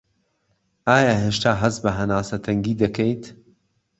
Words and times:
ئایا 0.87 1.13
هێشتا 1.23 1.51
هەست 1.61 1.79
بە 1.83 1.91
هەناسه 1.99 2.35
تەنگی 2.45 2.79
دەکەیت 2.83 3.23